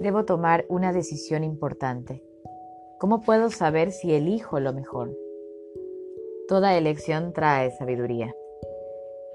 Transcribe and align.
Debo 0.00 0.24
tomar 0.24 0.64
una 0.68 0.92
decisión 0.92 1.42
importante. 1.42 2.22
¿Cómo 3.00 3.20
puedo 3.20 3.50
saber 3.50 3.90
si 3.90 4.14
elijo 4.14 4.60
lo 4.60 4.72
mejor? 4.72 5.16
Toda 6.46 6.76
elección 6.76 7.32
trae 7.32 7.72
sabiduría. 7.72 8.32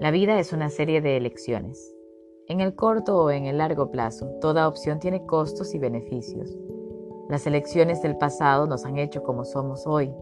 La 0.00 0.10
vida 0.10 0.38
es 0.38 0.52
una 0.54 0.70
serie 0.70 1.02
de 1.02 1.18
elecciones. 1.18 1.94
En 2.48 2.60
el 2.60 2.74
corto 2.74 3.24
o 3.24 3.30
en 3.30 3.44
el 3.44 3.58
largo 3.58 3.90
plazo, 3.90 4.26
toda 4.40 4.66
opción 4.66 4.98
tiene 5.00 5.26
costos 5.26 5.74
y 5.74 5.78
beneficios. 5.78 6.56
Las 7.28 7.46
elecciones 7.46 8.00
del 8.02 8.16
pasado 8.16 8.66
nos 8.66 8.86
han 8.86 8.98
hecho 8.98 9.22
como 9.22 9.44
somos 9.44 9.86
hoy. 9.86 10.14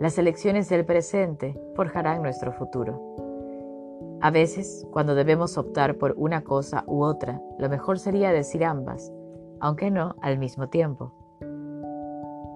Las 0.00 0.18
elecciones 0.18 0.68
del 0.68 0.84
presente 0.84 1.60
forjarán 1.74 2.22
nuestro 2.22 2.52
futuro. 2.52 3.14
A 4.20 4.30
veces, 4.30 4.86
cuando 4.90 5.14
debemos 5.14 5.58
optar 5.58 5.98
por 5.98 6.14
una 6.16 6.44
cosa 6.44 6.82
u 6.86 7.02
otra, 7.02 7.42
lo 7.58 7.68
mejor 7.68 7.98
sería 7.98 8.32
decir 8.32 8.64
ambas, 8.64 9.12
aunque 9.64 9.90
no 9.90 10.14
al 10.20 10.38
mismo 10.38 10.68
tiempo. 10.68 11.14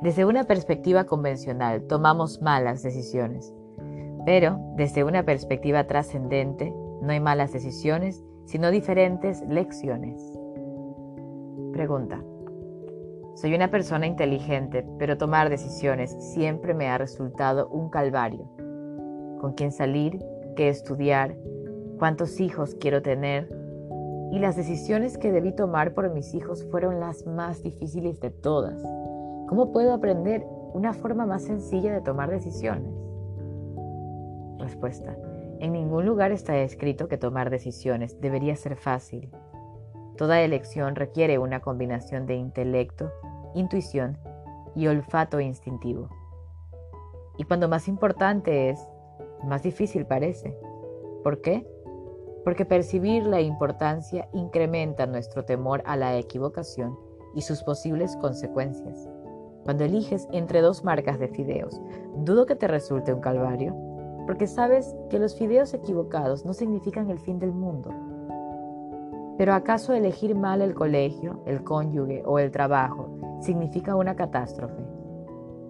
Desde 0.02 0.26
una 0.26 0.44
perspectiva 0.44 1.04
convencional 1.04 1.86
tomamos 1.86 2.42
malas 2.42 2.82
decisiones, 2.82 3.54
pero 4.26 4.58
desde 4.76 5.04
una 5.04 5.22
perspectiva 5.22 5.86
trascendente 5.86 6.70
no 7.00 7.10
hay 7.10 7.18
malas 7.18 7.50
decisiones, 7.50 8.22
sino 8.44 8.70
diferentes 8.70 9.42
lecciones. 9.48 10.22
Pregunta. 11.72 12.22
Soy 13.36 13.54
una 13.54 13.70
persona 13.70 14.06
inteligente, 14.06 14.86
pero 14.98 15.16
tomar 15.16 15.48
decisiones 15.48 16.14
siempre 16.34 16.74
me 16.74 16.88
ha 16.88 16.98
resultado 16.98 17.68
un 17.68 17.88
calvario. 17.88 18.50
¿Con 19.40 19.54
quién 19.56 19.72
salir? 19.72 20.22
¿Qué 20.56 20.68
estudiar? 20.68 21.34
¿Cuántos 21.98 22.38
hijos 22.38 22.76
quiero 22.78 23.00
tener? 23.00 23.57
Y 24.30 24.38
las 24.38 24.56
decisiones 24.56 25.16
que 25.16 25.32
debí 25.32 25.52
tomar 25.52 25.94
por 25.94 26.10
mis 26.12 26.34
hijos 26.34 26.64
fueron 26.70 27.00
las 27.00 27.26
más 27.26 27.62
difíciles 27.62 28.20
de 28.20 28.30
todas. 28.30 28.82
¿Cómo 29.48 29.72
puedo 29.72 29.94
aprender 29.94 30.44
una 30.74 30.92
forma 30.92 31.24
más 31.24 31.44
sencilla 31.44 31.92
de 31.92 32.02
tomar 32.02 32.30
decisiones? 32.30 32.92
Respuesta. 34.58 35.16
En 35.60 35.72
ningún 35.72 36.04
lugar 36.04 36.30
está 36.30 36.58
escrito 36.58 37.08
que 37.08 37.16
tomar 37.16 37.50
decisiones 37.50 38.20
debería 38.20 38.54
ser 38.54 38.76
fácil. 38.76 39.30
Toda 40.16 40.42
elección 40.42 40.94
requiere 40.94 41.38
una 41.38 41.60
combinación 41.60 42.26
de 42.26 42.34
intelecto, 42.34 43.10
intuición 43.54 44.18
y 44.74 44.86
olfato 44.86 45.40
instintivo. 45.40 46.10
Y 47.38 47.44
cuando 47.44 47.68
más 47.68 47.88
importante 47.88 48.68
es, 48.68 48.86
más 49.44 49.62
difícil 49.62 50.06
parece. 50.06 50.56
¿Por 51.22 51.40
qué? 51.40 51.66
Porque 52.48 52.64
percibir 52.64 53.26
la 53.26 53.42
importancia 53.42 54.26
incrementa 54.32 55.04
nuestro 55.04 55.44
temor 55.44 55.82
a 55.84 55.96
la 55.96 56.16
equivocación 56.16 56.98
y 57.34 57.42
sus 57.42 57.62
posibles 57.62 58.16
consecuencias. 58.16 59.06
Cuando 59.64 59.84
eliges 59.84 60.26
entre 60.32 60.62
dos 60.62 60.82
marcas 60.82 61.18
de 61.18 61.28
fideos, 61.28 61.78
dudo 62.16 62.46
que 62.46 62.56
te 62.56 62.66
resulte 62.66 63.12
un 63.12 63.20
calvario, 63.20 63.76
porque 64.26 64.46
sabes 64.46 64.96
que 65.10 65.18
los 65.18 65.36
fideos 65.36 65.74
equivocados 65.74 66.46
no 66.46 66.54
significan 66.54 67.10
el 67.10 67.18
fin 67.18 67.38
del 67.38 67.52
mundo. 67.52 67.90
Pero 69.36 69.52
¿acaso 69.52 69.92
elegir 69.92 70.34
mal 70.34 70.62
el 70.62 70.72
colegio, 70.72 71.42
el 71.44 71.62
cónyuge 71.62 72.22
o 72.24 72.38
el 72.38 72.50
trabajo 72.50 73.10
significa 73.42 73.94
una 73.94 74.16
catástrofe? 74.16 74.86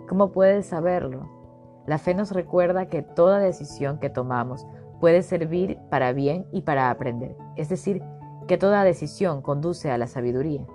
¿Cómo 0.08 0.30
puedes 0.30 0.66
saberlo? 0.66 1.28
La 1.86 1.98
fe 1.98 2.14
nos 2.14 2.30
recuerda 2.30 2.86
que 2.86 3.02
toda 3.02 3.40
decisión 3.40 3.98
que 3.98 4.10
tomamos 4.10 4.64
puede 5.00 5.22
servir 5.22 5.78
para 5.90 6.12
bien 6.12 6.46
y 6.52 6.62
para 6.62 6.90
aprender, 6.90 7.36
es 7.56 7.68
decir, 7.68 8.02
que 8.46 8.58
toda 8.58 8.84
decisión 8.84 9.42
conduce 9.42 9.90
a 9.90 9.98
la 9.98 10.06
sabiduría. 10.06 10.66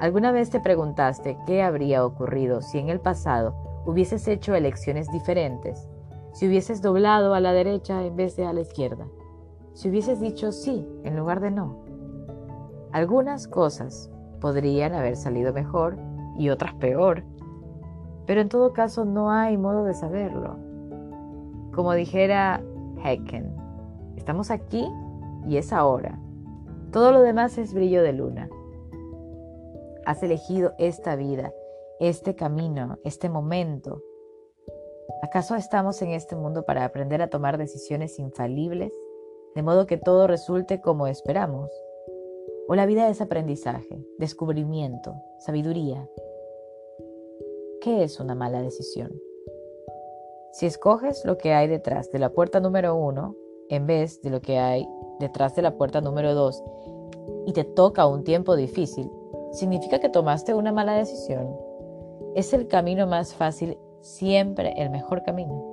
¿Alguna 0.00 0.32
vez 0.32 0.50
te 0.50 0.58
preguntaste 0.58 1.38
qué 1.46 1.62
habría 1.62 2.04
ocurrido 2.04 2.60
si 2.62 2.78
en 2.78 2.88
el 2.88 2.98
pasado 2.98 3.54
hubieses 3.86 4.26
hecho 4.26 4.54
elecciones 4.54 5.10
diferentes? 5.12 5.88
Si 6.32 6.48
hubieses 6.48 6.82
doblado 6.82 7.34
a 7.34 7.40
la 7.40 7.52
derecha 7.52 8.04
en 8.04 8.16
vez 8.16 8.34
de 8.36 8.46
a 8.46 8.52
la 8.52 8.62
izquierda? 8.62 9.06
Si 9.74 9.90
hubieses 9.90 10.20
dicho 10.20 10.50
sí 10.50 10.88
en 11.04 11.16
lugar 11.16 11.40
de 11.40 11.50
no? 11.50 11.84
Algunas 12.90 13.46
cosas 13.46 14.10
podrían 14.40 14.92
haber 14.94 15.16
salido 15.16 15.52
mejor 15.52 15.96
y 16.36 16.48
otras 16.48 16.74
peor, 16.74 17.22
pero 18.26 18.40
en 18.40 18.48
todo 18.48 18.72
caso 18.72 19.04
no 19.04 19.30
hay 19.30 19.56
modo 19.56 19.84
de 19.84 19.94
saberlo. 19.94 20.56
Como 21.72 21.92
dijera 21.94 22.62
Hecken. 23.04 23.54
Estamos 24.16 24.50
aquí 24.50 24.86
y 25.46 25.56
es 25.56 25.72
ahora. 25.72 26.18
Todo 26.92 27.12
lo 27.12 27.22
demás 27.22 27.58
es 27.58 27.74
brillo 27.74 28.02
de 28.02 28.12
luna. 28.12 28.50
Has 30.04 30.22
elegido 30.22 30.74
esta 30.78 31.16
vida, 31.16 31.52
este 32.00 32.34
camino, 32.34 32.98
este 33.04 33.28
momento. 33.28 34.02
¿Acaso 35.22 35.54
estamos 35.54 36.02
en 36.02 36.10
este 36.10 36.36
mundo 36.36 36.64
para 36.64 36.84
aprender 36.84 37.22
a 37.22 37.30
tomar 37.30 37.58
decisiones 37.58 38.18
infalibles, 38.18 38.92
de 39.54 39.62
modo 39.62 39.86
que 39.86 39.96
todo 39.96 40.26
resulte 40.26 40.80
como 40.80 41.06
esperamos? 41.06 41.70
¿O 42.68 42.74
la 42.74 42.86
vida 42.86 43.08
es 43.08 43.20
aprendizaje, 43.20 44.04
descubrimiento, 44.18 45.14
sabiduría? 45.38 46.08
¿Qué 47.80 48.04
es 48.04 48.20
una 48.20 48.34
mala 48.34 48.62
decisión? 48.62 49.12
Si 50.52 50.66
escoges 50.66 51.24
lo 51.24 51.38
que 51.38 51.54
hay 51.54 51.66
detrás 51.66 52.10
de 52.12 52.18
la 52.18 52.28
puerta 52.28 52.60
número 52.60 52.94
uno 52.94 53.34
en 53.70 53.86
vez 53.86 54.20
de 54.20 54.28
lo 54.28 54.42
que 54.42 54.58
hay 54.58 54.86
detrás 55.18 55.56
de 55.56 55.62
la 55.62 55.78
puerta 55.78 56.02
número 56.02 56.34
dos 56.34 56.62
y 57.46 57.54
te 57.54 57.64
toca 57.64 58.06
un 58.06 58.22
tiempo 58.22 58.54
difícil, 58.54 59.10
significa 59.52 59.98
que 59.98 60.10
tomaste 60.10 60.52
una 60.52 60.70
mala 60.70 60.92
decisión. 60.92 61.56
Es 62.34 62.52
el 62.52 62.68
camino 62.68 63.06
más 63.06 63.34
fácil, 63.34 63.78
siempre 64.02 64.74
el 64.76 64.90
mejor 64.90 65.22
camino. 65.22 65.72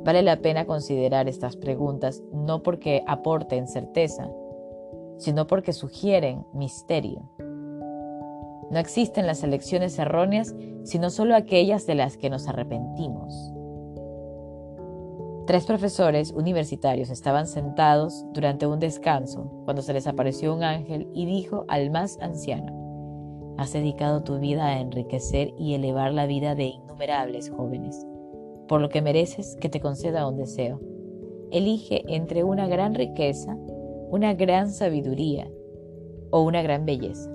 Vale 0.00 0.22
la 0.22 0.38
pena 0.38 0.66
considerar 0.66 1.28
estas 1.28 1.54
preguntas 1.54 2.20
no 2.32 2.64
porque 2.64 3.04
aporten 3.06 3.68
certeza, 3.68 4.28
sino 5.18 5.46
porque 5.46 5.72
sugieren 5.72 6.44
misterio. 6.52 7.30
No 8.72 8.78
existen 8.80 9.28
las 9.28 9.44
elecciones 9.44 9.96
erróneas, 10.00 10.52
sino 10.82 11.10
solo 11.10 11.36
aquellas 11.36 11.86
de 11.86 11.94
las 11.94 12.16
que 12.16 12.28
nos 12.28 12.48
arrepentimos. 12.48 13.52
Tres 15.48 15.64
profesores 15.64 16.30
universitarios 16.32 17.08
estaban 17.08 17.46
sentados 17.46 18.22
durante 18.34 18.66
un 18.66 18.78
descanso 18.80 19.50
cuando 19.64 19.80
se 19.80 19.94
les 19.94 20.06
apareció 20.06 20.54
un 20.54 20.62
ángel 20.62 21.08
y 21.14 21.24
dijo 21.24 21.64
al 21.68 21.90
más 21.90 22.18
anciano, 22.20 23.54
Has 23.56 23.72
dedicado 23.72 24.22
tu 24.22 24.38
vida 24.38 24.66
a 24.66 24.78
enriquecer 24.78 25.54
y 25.56 25.72
elevar 25.72 26.12
la 26.12 26.26
vida 26.26 26.54
de 26.54 26.64
innumerables 26.64 27.48
jóvenes, 27.48 28.06
por 28.68 28.82
lo 28.82 28.90
que 28.90 29.00
mereces 29.00 29.56
que 29.58 29.70
te 29.70 29.80
conceda 29.80 30.28
un 30.28 30.36
deseo. 30.36 30.82
Elige 31.50 32.04
entre 32.08 32.44
una 32.44 32.68
gran 32.68 32.94
riqueza, 32.94 33.56
una 34.10 34.34
gran 34.34 34.70
sabiduría 34.70 35.50
o 36.30 36.42
una 36.42 36.60
gran 36.60 36.84
belleza. 36.84 37.30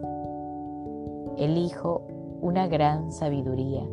Elijo 1.39 2.05
una 2.41 2.67
gran 2.67 3.11
sabiduría, 3.11 3.89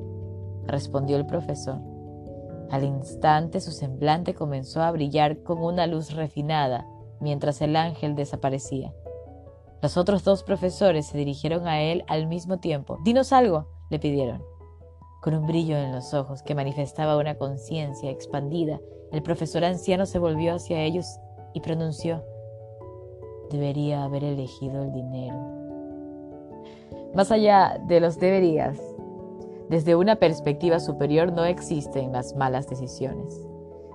respondió 0.66 1.16
el 1.16 1.25
profesor. 1.25 1.89
Al 2.70 2.84
instante 2.84 3.60
su 3.60 3.72
semblante 3.72 4.34
comenzó 4.34 4.82
a 4.82 4.91
brillar 4.92 5.42
con 5.42 5.62
una 5.62 5.86
luz 5.86 6.14
refinada 6.14 6.86
mientras 7.20 7.60
el 7.62 7.76
ángel 7.76 8.14
desaparecía. 8.14 8.94
Los 9.82 9.97
otros 9.97 10.25
dos 10.25 10.42
profesores 10.42 11.06
se 11.06 11.19
dirigieron 11.19 11.66
a 11.66 11.80
él 11.80 12.04
al 12.06 12.26
mismo 12.26 12.59
tiempo. 12.59 12.98
Dinos 13.03 13.32
algo, 13.32 13.66
le 13.91 13.98
pidieron. 13.98 14.42
Con 15.22 15.34
un 15.34 15.47
brillo 15.47 15.76
en 15.76 15.92
los 15.92 16.14
ojos 16.14 16.42
que 16.42 16.54
manifestaba 16.54 17.16
una 17.16 17.36
conciencia 17.36 18.10
expandida, 18.10 18.80
el 19.12 19.22
profesor 19.22 19.64
anciano 19.64 20.06
se 20.06 20.18
volvió 20.18 20.54
hacia 20.54 20.83
ellos 20.83 21.18
y 21.53 21.60
pronunció, 21.60 22.24
debería 23.50 24.04
haber 24.04 24.24
elegido 24.24 24.84
el 24.84 24.92
dinero. 24.92 25.36
Más 27.15 27.33
allá 27.33 27.80
de 27.86 28.00
los 28.00 28.18
deberías, 28.21 28.78
desde 29.70 29.94
una 29.94 30.16
perspectiva 30.16 30.80
superior 30.80 31.32
no 31.32 31.44
existen 31.44 32.10
las 32.10 32.34
malas 32.34 32.68
decisiones. 32.68 33.40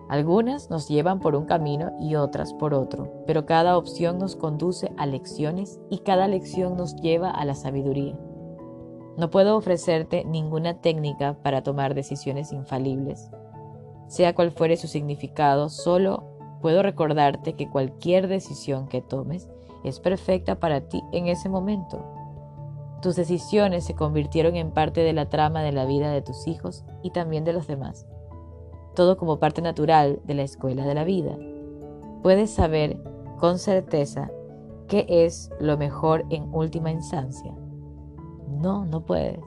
Algunas 0.08 0.70
nos 0.70 0.88
llevan 0.88 1.20
por 1.20 1.36
un 1.36 1.44
camino 1.44 1.92
y 2.00 2.16
otras 2.16 2.54
por 2.54 2.74
otro, 2.74 3.12
pero 3.28 3.46
cada 3.46 3.78
opción 3.78 4.18
nos 4.18 4.38
conduce 4.38 4.94
a 4.96 5.06
lecciones 5.06 5.82
y 5.90 5.98
cada 5.98 6.30
lección 6.30 6.78
nos 6.78 6.96
lleva 6.96 7.30
a 7.30 7.44
la 7.44 7.56
sabiduría. 7.56 8.18
No 9.18 9.30
puedo 9.30 9.58
ofrecerte 9.58 10.24
ninguna 10.24 10.80
técnica 10.80 11.34
para 11.44 11.62
tomar 11.62 11.94
decisiones 11.94 12.54
infalibles. 12.54 13.30
Sea 14.08 14.34
cual 14.34 14.52
fuere 14.52 14.78
su 14.78 14.88
significado, 14.88 15.68
solo 15.68 16.24
puedo 16.62 16.84
recordarte 16.84 17.54
que 17.54 17.70
cualquier 17.70 18.30
decisión 18.30 18.88
que 18.88 19.02
tomes 19.02 19.50
es 19.84 20.00
perfecta 20.00 20.58
para 20.58 20.88
ti 20.88 21.04
en 21.12 21.28
ese 21.28 21.50
momento 21.50 22.25
tus 23.06 23.16
decisiones 23.16 23.84
se 23.84 23.94
convirtieron 23.94 24.56
en 24.56 24.72
parte 24.72 25.02
de 25.02 25.14
la 25.14 25.30
trama 25.30 25.62
de 25.62 25.72
la 25.72 25.86
vida 25.86 26.10
de 26.10 26.24
tus 26.24 26.48
hijos 26.48 26.84
y 27.04 27.12
también 27.12 27.44
de 27.44 27.54
los 27.54 27.68
demás. 27.68 28.08
Todo 28.96 29.16
como 29.16 29.38
parte 29.38 29.62
natural 29.62 30.22
de 30.24 30.34
la 30.34 30.42
escuela 30.42 30.88
de 30.88 30.96
la 30.96 31.04
vida. 31.04 31.38
Puedes 32.24 32.50
saber 32.50 32.98
con 33.38 33.60
certeza 33.60 34.32
qué 34.88 35.06
es 35.08 35.52
lo 35.60 35.78
mejor 35.78 36.26
en 36.32 36.52
última 36.52 36.90
instancia. 36.90 37.54
No, 38.50 38.86
no 38.86 39.06
puedes. 39.06 39.46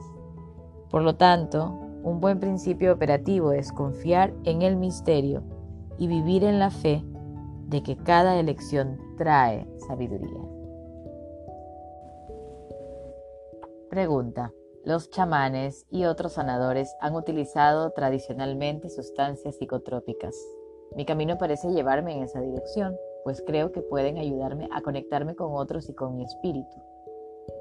Por 0.89 1.01
lo 1.01 1.17
tanto, 1.17 1.77
un 2.01 2.21
buen 2.21 2.39
principio 2.39 2.93
operativo 2.93 3.51
es 3.51 3.73
confiar 3.73 4.33
en 4.45 4.61
el 4.61 4.77
misterio 4.77 5.43
y 5.97 6.07
vivir 6.07 6.45
en 6.45 6.59
la 6.59 6.69
fe 6.69 7.03
de 7.67 7.83
que 7.83 7.97
cada 7.97 8.39
elección 8.39 8.97
trae 9.17 9.67
sabiduría. 9.85 10.58
Pregunta. 13.89 14.53
Los 14.85 15.09
chamanes 15.09 15.87
y 15.89 16.05
otros 16.05 16.33
sanadores 16.33 16.95
han 17.01 17.15
utilizado 17.15 17.89
tradicionalmente 17.89 18.87
sustancias 18.89 19.55
psicotrópicas. 19.55 20.35
Mi 20.95 21.05
camino 21.05 21.39
parece 21.39 21.71
llevarme 21.71 22.15
en 22.15 22.23
esa 22.23 22.39
dirección, 22.39 22.95
pues 23.23 23.43
creo 23.45 23.71
que 23.71 23.81
pueden 23.81 24.19
ayudarme 24.19 24.69
a 24.71 24.81
conectarme 24.81 25.35
con 25.35 25.55
otros 25.55 25.89
y 25.89 25.95
con 25.95 26.15
mi 26.15 26.23
espíritu. 26.23 26.77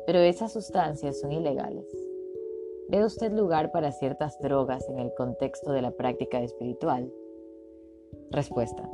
Pero 0.06 0.18
esas 0.18 0.52
sustancias 0.52 1.18
son 1.18 1.32
ilegales. 1.32 1.86
¿Ve 2.90 3.04
usted 3.04 3.32
lugar 3.32 3.72
para 3.72 3.92
ciertas 3.92 4.38
drogas 4.38 4.86
en 4.90 4.98
el 4.98 5.12
contexto 5.14 5.72
de 5.72 5.80
la 5.80 5.92
práctica 5.92 6.40
espiritual? 6.40 7.10
Respuesta. 8.30 8.86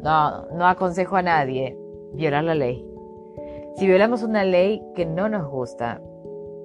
No, 0.00 0.46
no 0.46 0.66
aconsejo 0.66 1.16
a 1.16 1.22
nadie 1.22 1.76
violar 2.14 2.44
la 2.44 2.54
ley. 2.54 2.88
Si 3.76 3.86
violamos 3.86 4.22
una 4.22 4.44
ley 4.44 4.80
que 4.94 5.06
no 5.06 5.28
nos 5.28 5.48
gusta, 5.48 6.00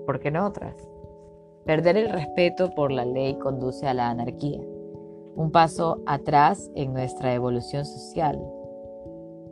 ¿por 0.08 0.22
qué 0.22 0.32
no 0.32 0.48
otras? 0.48 0.74
Perder 1.66 1.98
el 1.98 2.10
respeto 2.10 2.74
por 2.74 2.92
la 2.94 3.04
ley 3.04 3.36
conduce 3.36 3.86
a 3.88 3.94
la 3.94 4.10
anarquía, 4.10 4.62
un 5.36 5.52
paso 5.52 6.02
atrás 6.08 6.72
en 6.76 6.94
nuestra 6.94 7.34
evolución 7.34 7.86
social. 7.86 8.42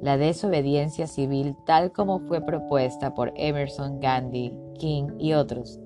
La 0.02 0.18
desobediencia 0.18 1.08
civil, 1.08 1.58
tal 1.66 1.92
como 1.92 2.20
fue 2.20 2.40
propuesta 2.40 3.14
por 3.14 3.34
Emerson, 3.36 4.00
Gandhi, 4.00 4.58
King 4.80 5.10
y 5.20 5.34
otros, 5.34 5.80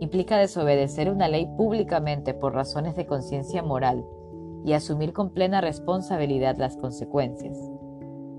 implica 0.00 0.38
desobedecer 0.38 1.10
una 1.10 1.28
ley 1.28 1.46
públicamente 1.58 2.32
por 2.32 2.54
razones 2.54 2.96
de 2.96 3.06
conciencia 3.06 3.62
moral 3.62 4.04
y 4.64 4.72
asumir 4.72 5.12
con 5.12 5.30
plena 5.30 5.60
responsabilidad 5.60 6.56
las 6.56 6.78
consecuencias. 6.78 7.58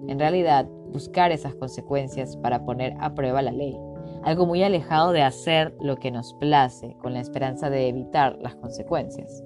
En 0.07 0.17
realidad, 0.17 0.67
buscar 0.91 1.31
esas 1.31 1.53
consecuencias 1.53 2.37
para 2.37 2.65
poner 2.65 2.95
a 2.99 3.13
prueba 3.13 3.43
la 3.43 3.51
ley 3.51 3.77
algo 4.23 4.45
muy 4.45 4.63
alejado 4.63 5.11
de 5.11 5.21
hacer 5.21 5.75
lo 5.81 5.97
que 5.97 6.11
nos 6.11 6.33
place 6.35 6.95
con 7.01 7.13
la 7.13 7.19
esperanza 7.19 7.69
de 7.69 7.87
evitar 7.87 8.37
las 8.41 8.55
consecuencias. 8.55 9.43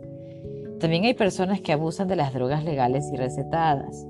También 0.79 1.03
hay 1.03 1.13
personas 1.13 1.61
que 1.61 1.73
abusan 1.73 2.07
de 2.07 2.15
las 2.15 2.33
drogas 2.33 2.63
legales 2.63 3.09
y 3.13 3.17
recetadas. 3.17 4.07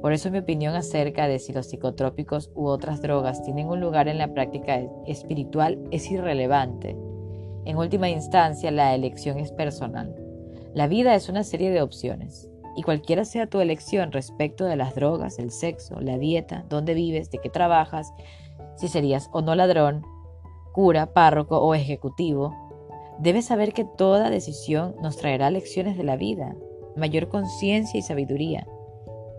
Por 0.00 0.12
eso 0.12 0.30
mi 0.30 0.38
opinión 0.38 0.74
acerca 0.74 1.26
de 1.26 1.38
si 1.38 1.52
los 1.52 1.66
psicotrópicos 1.66 2.50
u 2.54 2.66
otras 2.66 3.02
drogas 3.02 3.42
tienen 3.42 3.68
un 3.68 3.80
lugar 3.80 4.06
en 4.06 4.18
la 4.18 4.32
práctica 4.32 4.80
espiritual 5.06 5.78
es 5.90 6.10
irrelevante. 6.10 6.96
En 7.64 7.76
última 7.76 8.10
instancia, 8.10 8.70
la 8.70 8.94
elección 8.94 9.38
es 9.38 9.50
personal. 9.50 10.14
La 10.74 10.86
vida 10.86 11.14
es 11.14 11.28
una 11.28 11.42
serie 11.42 11.70
de 11.70 11.82
opciones, 11.82 12.50
y 12.76 12.82
cualquiera 12.82 13.24
sea 13.24 13.46
tu 13.46 13.60
elección 13.60 14.12
respecto 14.12 14.64
de 14.64 14.76
las 14.76 14.94
drogas, 14.94 15.38
el 15.38 15.50
sexo, 15.50 16.00
la 16.00 16.18
dieta, 16.18 16.64
dónde 16.68 16.94
vives, 16.94 17.30
de 17.30 17.38
qué 17.38 17.48
trabajas, 17.48 18.12
si 18.76 18.88
serías 18.88 19.28
o 19.32 19.42
no 19.42 19.54
ladrón, 19.54 20.04
cura, 20.72 21.12
párroco 21.12 21.58
o 21.58 21.74
ejecutivo, 21.74 22.52
debes 23.18 23.46
saber 23.46 23.72
que 23.72 23.84
toda 23.84 24.30
decisión 24.30 24.96
nos 25.00 25.16
traerá 25.16 25.50
lecciones 25.50 25.96
de 25.96 26.04
la 26.04 26.16
vida, 26.16 26.56
mayor 26.96 27.28
conciencia 27.28 27.98
y 27.98 28.02
sabiduría. 28.02 28.66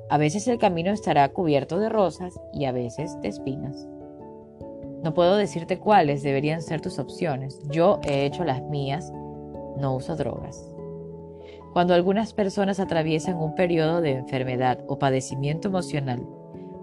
A 0.10 0.18
veces 0.18 0.48
el 0.48 0.60
camino 0.60 0.92
estará 0.92 1.28
cubierto 1.30 1.80
de 1.80 1.90
rosas 1.90 2.40
y 2.54 2.66
a 2.66 2.72
veces 2.72 3.20
de 3.22 3.30
espinas. 3.30 3.88
No 5.04 5.14
puedo 5.14 5.36
decirte 5.36 5.80
cuáles 5.80 6.24
deberían 6.24 6.62
ser 6.62 6.82
tus 6.82 7.00
opciones. 7.00 7.60
Yo 7.70 8.00
he 8.04 8.26
hecho 8.26 8.44
las 8.44 8.62
mías. 8.64 9.12
No 9.78 9.96
uso 9.96 10.16
drogas. 10.16 10.72
Cuando 11.74 11.94
algunas 11.94 12.34
personas 12.34 12.80
atraviesan 12.80 13.36
un 13.36 13.54
periodo 13.54 14.02
de 14.02 14.12
enfermedad 14.12 14.80
o 14.88 14.98
padecimiento 14.98 15.68
emocional, 15.68 16.26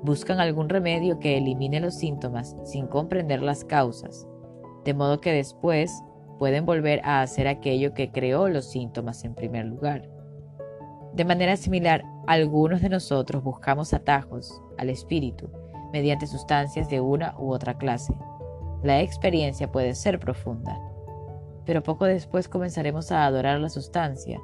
buscan 0.03 0.41
algún 0.41 0.69
remedio 0.69 1.19
que 1.19 1.39
elimine 1.39 1.81
los 1.81 1.95
síntomas 1.95 2.57
sin 2.65 2.87
comprender 2.87 3.43
las 3.43 3.65
causas, 3.65 4.27
de 4.85 4.95
modo 4.95 5.21
que 5.21 5.33
después 5.33 5.93
pueden 6.39 6.67
volver 6.67 7.01
a 7.05 7.23
hacer 7.23 7.47
aquello 7.47 7.95
que 7.95 8.11
creó 8.11 8.49
los 8.49 8.71
síntomas 8.71 9.25
en 9.25 9.35
primer 9.35 9.67
lugar. 9.67 10.11
De 11.15 11.25
manera 11.25 11.57
similar, 11.57 12.05
algunos 12.27 12.81
de 12.81 12.89
nosotros 12.89 13.45
buscamos 13.45 13.93
atajos 13.93 14.61
al 14.79 14.91
espíritu 14.91 15.51
mediante 15.93 16.27
sustancias 16.27 16.89
de 16.89 17.01
una 17.01 17.35
u 17.39 17.53
otra 17.53 17.77
clase. 17.77 18.15
La 18.83 19.01
experiencia 19.03 19.71
puede 19.71 19.95
ser 19.95 20.19
profunda, 20.19 20.81
pero 21.65 21.83
poco 21.83 22.07
después 22.07 22.49
comenzaremos 22.49 23.13
a 23.13 23.27
adorar 23.27 23.61
la 23.61 23.69
sustancia, 23.69 24.41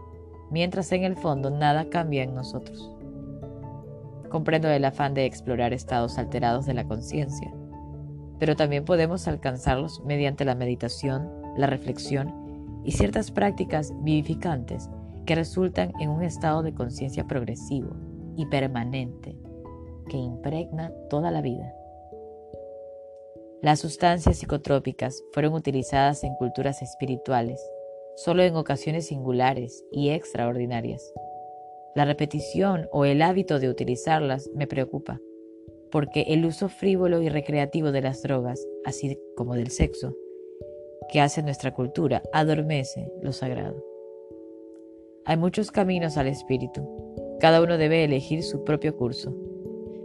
mientras 0.51 0.93
en 0.93 1.05
el 1.05 1.17
fondo 1.17 1.51
nada 1.51 1.89
cambia 1.89 2.23
en 2.23 2.35
nosotros. 2.35 2.98
Comprendo 4.29 4.69
el 4.69 4.85
afán 4.85 5.15
de 5.15 5.25
explorar 5.25 5.73
estados 5.73 6.19
alterados 6.19 6.67
de 6.67 6.75
la 6.75 6.87
conciencia, 6.87 7.53
pero 8.39 8.57
también 8.57 8.85
podemos 8.85 9.27
alcanzarlos 9.27 10.03
mediante 10.05 10.45
la 10.45 10.55
meditación, 10.55 11.31
la 11.57 11.67
reflexión 11.67 12.83
y 12.85 12.93
ciertas 12.93 13.31
prácticas 13.31 13.93
vivificantes 14.03 14.89
que 15.27 15.35
resultan 15.35 15.93
en 16.01 16.11
un 16.11 16.23
estado 16.23 16.63
de 16.63 16.75
conciencia 16.75 17.27
progresivo 17.27 17.91
y 18.37 18.47
permanente 18.47 19.37
que 20.09 20.17
impregna 20.17 20.93
toda 21.11 21.31
la 21.31 21.43
vida. 21.43 21.75
Las 23.61 23.81
sustancias 23.81 24.39
psicotrópicas 24.39 25.23
fueron 25.33 25.55
utilizadas 25.55 26.23
en 26.23 26.35
culturas 26.37 26.81
espirituales 26.81 27.61
solo 28.19 28.43
en 28.43 28.57
ocasiones 28.57 29.07
singulares 29.07 29.85
y 29.93 30.11
extraordinarias. 30.11 31.13
La 31.95 32.05
repetición 32.05 32.89
o 32.93 33.05
el 33.05 33.23
hábito 33.23 33.59
de 33.59 33.69
utilizarlas 33.69 34.51
me 34.55 34.67
preocupa, 34.67 35.21
porque 35.91 36.23
el 36.29 36.45
uso 36.45 36.69
frívolo 36.69 37.23
y 37.23 37.29
recreativo 37.29 37.93
de 37.93 38.03
las 38.03 38.23
drogas, 38.23 38.67
así 38.85 39.19
como 39.37 39.55
del 39.55 39.71
sexo, 39.71 40.15
que 41.11 41.21
hace 41.21 41.43
nuestra 41.43 41.75
cultura, 41.75 42.23
adormece 42.33 43.11
lo 43.23 43.33
sagrado. 43.33 43.83
Hay 45.25 45.37
muchos 45.37 45.71
caminos 45.71 46.17
al 46.17 46.27
espíritu, 46.27 46.87
cada 47.41 47.63
uno 47.63 47.79
debe 47.79 48.05
elegir 48.05 48.43
su 48.43 48.65
propio 48.65 48.97
curso, 48.97 49.35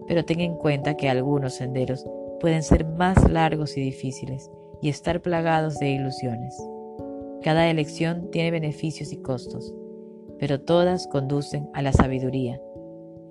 pero 0.08 0.24
ten 0.24 0.40
en 0.40 0.56
cuenta 0.56 0.96
que 0.96 1.10
algunos 1.10 1.56
senderos 1.56 2.06
pueden 2.40 2.62
ser 2.62 2.86
más 2.86 3.30
largos 3.32 3.78
y 3.78 3.82
difíciles 3.82 4.52
y 4.82 4.90
estar 4.90 5.22
plagados 5.22 5.80
de 5.80 5.90
ilusiones. 5.90 6.56
Cada 7.42 7.70
elección 7.70 8.30
tiene 8.32 8.52
beneficios 8.52 9.12
y 9.14 9.18
costos, 9.18 9.74
pero 10.40 10.62
todas 10.62 11.08
conducen 11.08 11.70
a 11.74 11.82
la 11.82 11.94
sabiduría. 11.94 12.60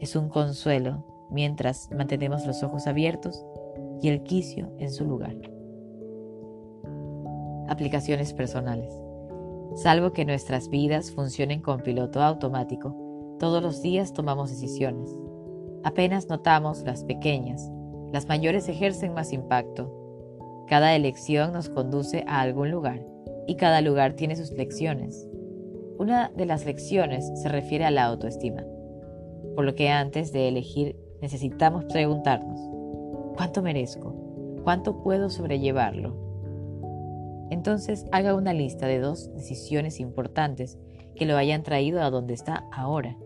Es 0.00 0.16
un 0.16 0.28
consuelo 0.28 1.04
mientras 1.30 1.90
mantenemos 1.90 2.46
los 2.46 2.62
ojos 2.62 2.86
abiertos 2.86 3.44
y 4.00 4.08
el 4.08 4.22
quicio 4.22 4.72
en 4.78 4.90
su 4.90 5.04
lugar. 5.04 5.36
Aplicaciones 7.68 8.34
personales. 8.34 8.92
Salvo 9.74 10.12
que 10.12 10.24
nuestras 10.24 10.68
vidas 10.68 11.12
funcionen 11.12 11.62
con 11.62 11.80
piloto 11.80 12.22
automático, 12.22 12.94
todos 13.38 13.62
los 13.62 13.80
días 13.80 14.12
tomamos 14.12 14.50
decisiones. 14.50 15.10
Apenas 15.82 16.28
notamos 16.28 16.82
las 16.82 17.04
pequeñas, 17.04 17.70
las 18.12 18.26
mayores 18.28 18.68
ejercen 18.68 19.14
más 19.14 19.32
impacto. 19.32 19.90
Cada 20.68 20.94
elección 20.94 21.52
nos 21.52 21.68
conduce 21.68 22.24
a 22.28 22.40
algún 22.40 22.70
lugar 22.70 23.04
y 23.46 23.56
cada 23.56 23.80
lugar 23.80 24.12
tiene 24.12 24.36
sus 24.36 24.52
lecciones. 24.52 25.28
Una 25.98 26.30
de 26.30 26.46
las 26.46 26.64
lecciones 26.64 27.30
se 27.34 27.48
refiere 27.48 27.84
a 27.84 27.90
la 27.90 28.06
autoestima, 28.06 28.64
por 29.54 29.64
lo 29.64 29.74
que 29.74 29.90
antes 29.90 30.32
de 30.32 30.48
elegir 30.48 30.96
necesitamos 31.20 31.84
preguntarnos, 31.84 32.60
¿cuánto 33.36 33.62
merezco? 33.62 34.14
¿Cuánto 34.64 35.02
puedo 35.02 35.28
sobrellevarlo? 35.28 36.16
Entonces 37.50 38.06
haga 38.10 38.34
una 38.34 38.54
lista 38.54 38.86
de 38.86 39.00
dos 39.00 39.32
decisiones 39.34 40.00
importantes 40.00 40.78
que 41.14 41.26
lo 41.26 41.36
hayan 41.36 41.62
traído 41.62 42.02
a 42.02 42.10
donde 42.10 42.34
está 42.34 42.66
ahora. 42.72 43.16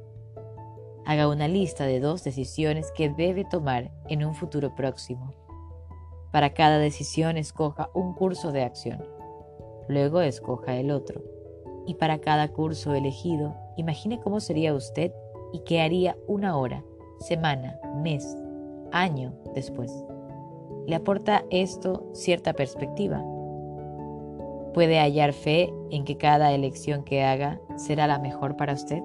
Haga 1.07 1.29
una 1.29 1.47
lista 1.47 1.87
de 1.87 2.01
dos 2.01 2.25
decisiones 2.25 2.91
que 2.97 3.11
debe 3.11 3.45
tomar 3.45 3.93
en 4.09 4.25
un 4.25 4.35
futuro 4.35 4.75
próximo. 4.75 5.33
Para 6.33 6.53
cada 6.53 6.79
decisión 6.79 7.37
escoja 7.37 7.91
un 7.95 8.13
curso 8.13 8.51
de 8.51 8.63
acción. 8.63 9.05
Luego 9.89 10.21
escoja 10.21 10.77
el 10.77 10.91
otro 10.91 11.36
y 11.87 11.95
para 11.95 12.19
cada 12.19 12.49
curso 12.49 12.95
elegido, 12.95 13.55
imagine 13.77 14.21
cómo 14.21 14.41
sería 14.41 14.75
usted 14.75 15.13
y 15.53 15.61
qué 15.61 15.81
haría 15.81 16.17
una 16.27 16.57
hora, 16.57 16.85
semana, 17.21 17.79
mes, 18.03 18.37
año 18.93 19.33
después. 19.55 19.93
¿Le 20.87 20.97
aporta 20.97 21.45
esto 21.51 22.09
cierta 22.13 22.53
perspectiva? 22.53 23.25
¿Puede 24.75 24.99
hallar 24.99 25.33
fe 25.33 25.73
en 25.91 26.05
que 26.05 26.17
cada 26.17 26.53
elección 26.53 27.03
que 27.03 27.25
haga 27.25 27.61
será 27.77 28.07
la 28.07 28.19
mejor 28.19 28.57
para 28.57 28.75
usted? 28.75 29.03